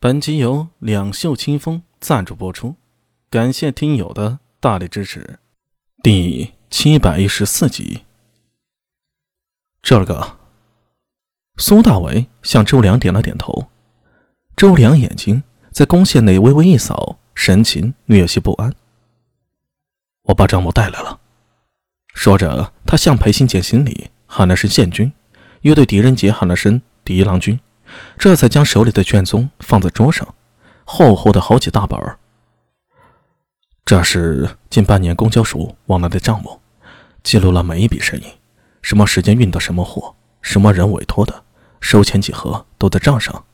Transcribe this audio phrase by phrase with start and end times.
[0.00, 2.76] 本集由两袖清风赞助播出，
[3.28, 5.40] 感谢听友的大力支持。
[6.04, 8.04] 第七百一十四集，
[9.82, 10.38] 这个
[11.56, 13.66] 苏大伟向周良点了点头。
[14.54, 15.42] 周良眼睛
[15.72, 18.72] 在弓线内微微一扫，神情略有些不安。
[20.26, 21.18] 我把张某带来了，
[22.14, 25.12] 说着，他向裴新简行礼，喊了声“县军”，
[25.62, 27.58] 又对狄仁杰喊了声“狄郎君”。
[28.16, 30.34] 这才将手里的卷宗放在桌上，
[30.84, 32.18] 厚厚的好几大本儿。
[33.84, 36.60] 这是近半年公交署往来的账目，
[37.22, 38.24] 记录了每一笔生意，
[38.82, 41.44] 什么时间运的什么货，什么人委托的，
[41.80, 43.44] 收钱几何都在账上。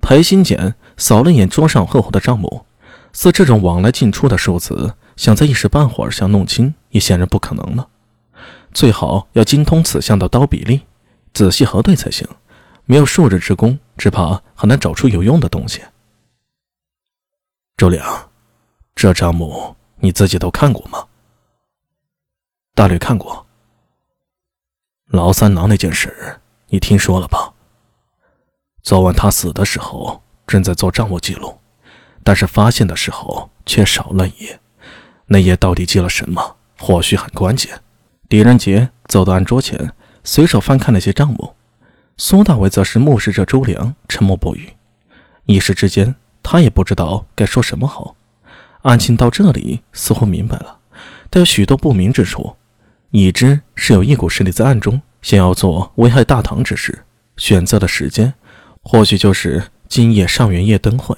[0.00, 2.64] 裴新简扫了眼桌上厚厚的账目，
[3.12, 7.88] 似这种往来进出的数字，想在一时半会儿想弄清，也显然不可能了。
[8.72, 10.80] 最好要精通此项的刀比例，
[11.34, 12.26] 仔细核对才行。
[12.84, 15.82] 没有数日之功，只怕很难找出有用的东西。
[17.76, 18.30] 周良，
[18.94, 21.06] 这账目你自己都看过吗？
[22.74, 23.46] 大略看过。
[25.06, 27.52] 老三郎那件事，你听说了吧？
[28.82, 31.58] 昨晚他死的时候正在做账目记录，
[32.24, 34.58] 但是发现的时候却少了一页。
[35.26, 36.56] 那页到底记了什么？
[36.78, 37.80] 或许很关键。
[38.28, 39.92] 狄仁杰走到案桌前，
[40.24, 41.54] 随手翻看那些账目。
[42.24, 44.74] 苏大伟则是目视着周良，沉默不语。
[45.46, 48.14] 一时之间，他也不知道该说什么好。
[48.82, 50.78] 案情到这里，似乎明白了，
[51.28, 52.54] 但有许多不明之处。
[53.10, 57.02] 已知是有一股势力在暗中想要做危害大唐之事。
[57.38, 58.32] 选择的时间，
[58.84, 61.16] 或许就是今夜上元夜灯会。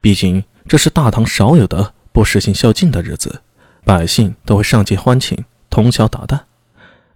[0.00, 3.42] 毕竟这是大唐少有的不实行宵禁的日子，
[3.84, 6.42] 百姓都会上街欢庆，通宵达旦。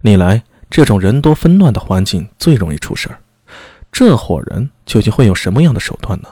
[0.01, 0.43] 历来。
[0.69, 3.19] 这种人多纷乱的环境最容易出事儿，
[3.91, 6.29] 这伙人究竟会用什么样的手段呢？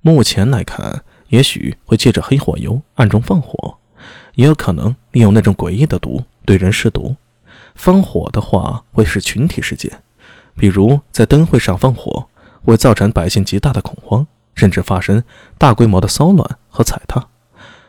[0.00, 3.76] 目前来看，也许会借着黑火油暗中放火，
[4.34, 7.16] 也有可能利用那种诡异的毒对人施毒。
[7.74, 10.02] 放火的话，会是群体事件，
[10.56, 12.28] 比如在灯会上放火，
[12.62, 15.22] 会造成百姓极大的恐慌，甚至发生
[15.58, 17.26] 大规模的骚乱和踩踏。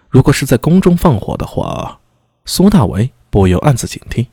[0.10, 2.00] 如果是在宫中放火的话，
[2.46, 4.28] 苏大为不由暗自警惕。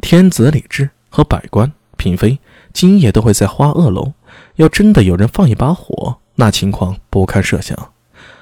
[0.00, 2.38] 天子李治和百官嫔妃
[2.72, 4.12] 今夜都会在花萼楼。
[4.56, 7.92] 要真的有人放一把火，那情况不堪设想。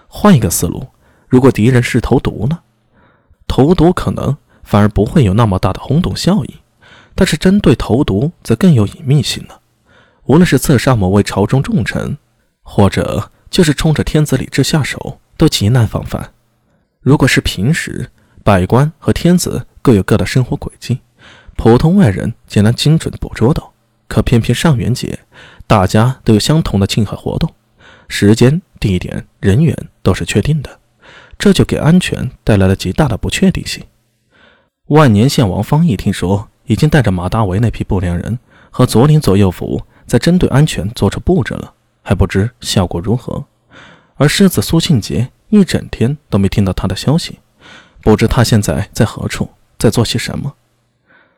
[0.08, 0.88] 换一个思路，
[1.28, 2.60] 如果敌人是投毒呢？
[3.46, 6.54] 投毒可能反而不会有那么大的轰动效应，
[7.14, 9.60] 但是针对投毒则更有隐秘性了。
[10.24, 12.18] 无论是刺杀某位朝中重臣，
[12.62, 16.32] 或者就是冲着天子李治下手，都极难防范。
[17.00, 18.10] 如果是平时，
[18.42, 21.00] 百官和天子各有各的生活轨迹。
[21.56, 23.72] 普通外人竟然精准捕捉到，
[24.06, 25.18] 可偏偏上元节，
[25.66, 27.52] 大家都有相同的庆贺活动，
[28.08, 30.78] 时间、地点、人员都是确定的，
[31.38, 33.82] 这就给安全带来了极大的不确定性。
[34.88, 38.38] 万年县王方一听说已经带着马大为那批不良人
[38.70, 43.44] 和左领左右府在针对安全做出布置了，还不知效果如何。
[44.14, 47.40] 而狮子苏庆杰一整天都没听到他的消息，
[48.02, 50.54] 不知他现在在何处，在做些什么。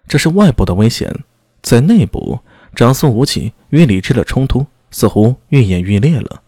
[0.09, 1.15] 这是外部的危险，
[1.63, 2.41] 在内部，
[2.75, 6.43] 长孙无忌与李治的冲突似乎愈演愈烈了。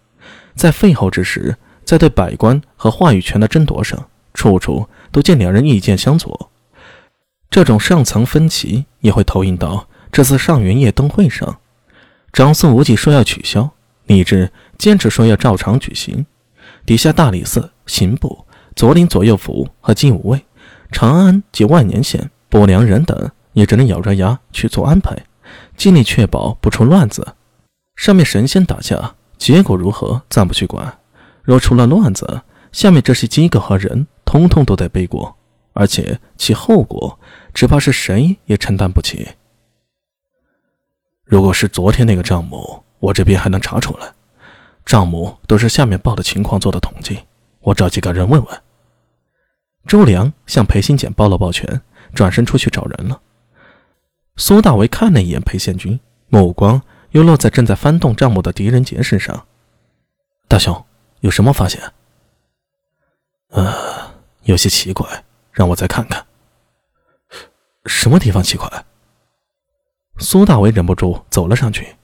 [0.55, 6.51] 在废后之时，在对百官和话语权的争夺上，处处都见两人意见相左。
[7.51, 11.59] 这种上层分歧也会投影到这次上元夜灯会上。
[12.33, 13.69] 长孙无忌说要取消，
[14.07, 16.25] 李治坚持说要照常举行。
[16.87, 20.47] 底下大理寺、刑部、左领左右府和金吾卫、
[20.93, 23.31] 长安及万年县不良人等。
[23.53, 25.17] 也只能咬着牙去做安排，
[25.77, 27.35] 尽力确保不出乱子。
[27.97, 30.99] 上面神仙打架，结果如何暂不去管。
[31.43, 35.37] 若出了乱子，下面这些机构和人通通都得背锅，
[35.73, 37.19] 而且其后果
[37.53, 39.29] 只怕是谁也承担不起。
[41.25, 44.13] 如果是昨天那个账目，我这边还能查出来。
[44.85, 47.19] 账目都是下面报的情况做的统计，
[47.61, 48.63] 我找几个人问问。
[49.87, 51.81] 周良向裴新简抱了抱拳，
[52.15, 53.21] 转身出去找人了。
[54.41, 59.47] 苏大为看了一眼裴宪军，目光又落在正在翻动账目的狄仁杰身上。
[60.49, 60.83] 大兄，
[61.21, 61.79] 有什么发现？
[63.51, 63.71] 呃，
[64.45, 66.25] 有些奇怪，让我再看看。
[67.85, 68.87] 什么地方奇怪？
[70.17, 71.97] 苏大为忍不住走了上去，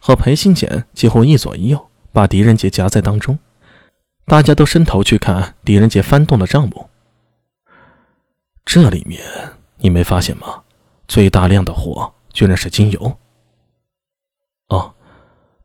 [0.00, 3.38] 和裴新简几乎一左一右，把狄仁杰夹在当中。
[4.24, 6.88] 大家都伸头去看狄仁杰翻动的账目。
[8.64, 9.20] 这里面
[9.76, 10.61] 你没发现吗？
[11.12, 13.18] 最大量的火居然是精油。
[14.68, 14.94] 哦，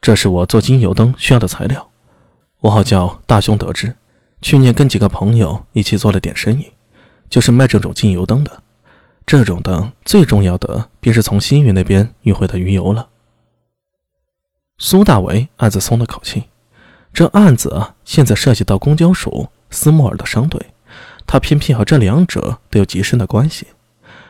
[0.02, 1.90] 这是我做精油灯需要的材料。
[2.60, 3.96] 我好叫大雄得知，
[4.42, 6.74] 去年跟几个朋友一起做了点生意，
[7.30, 8.62] 就是卖这种精油灯的。
[9.26, 13.08] 这种灯最重要的便是从西域那边运回的鱼油了。
[14.78, 16.44] 苏大为暗自松了口气，
[17.14, 20.74] 这案子，现在涉及到公交署、斯莫尔的商队，
[21.26, 23.68] 他偏偏和这两者都有极深的关系。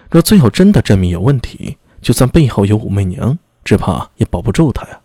[0.10, 5.02] 若最后真的证明有问题，就算背后有武媚娘，只怕也保不住他呀。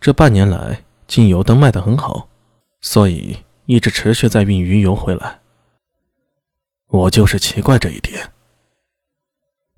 [0.00, 2.28] 这半年来，精油灯卖得很好，
[2.80, 5.40] 所以一直持续在运鱼油回来。
[6.88, 8.32] 我就是奇怪这一点。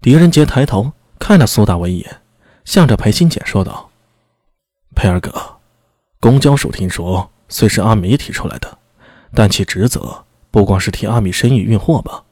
[0.00, 2.20] 狄仁杰抬头看了苏大为一眼，
[2.64, 3.90] 向着裴新简说道。
[4.94, 5.32] 裴二哥，
[6.18, 8.78] 公交署听说虽是阿米提出来的，
[9.34, 12.24] 但其职责不光是替阿米生意运货吧？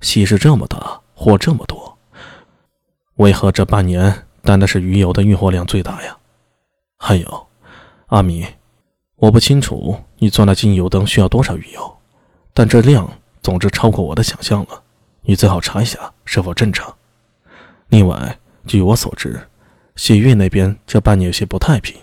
[0.00, 1.96] 西市这么大，货这么多，
[3.16, 6.16] 为何这半年担的是鱼油的运货量最大呀？
[6.98, 7.46] 还有，
[8.06, 8.46] 阿米，
[9.16, 11.96] 我不清楚你做那精油灯需要多少鱼油，
[12.52, 13.10] 但这量
[13.42, 14.82] 总之超过我的想象了。
[15.22, 16.94] 你最好查一下是否正常。
[17.88, 19.40] 另外，据我所知。
[19.96, 21.96] 西域那边这半年有些不太平，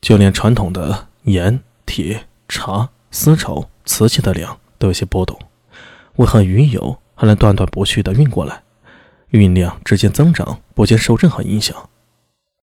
[0.00, 5.36] 就连传统的盐、铁、茶、丝绸、瓷器的量都有些波动。
[6.16, 8.62] 为何鱼油还能断断不续的运过来？
[9.28, 11.74] 运量直接增长，不见受任何影响？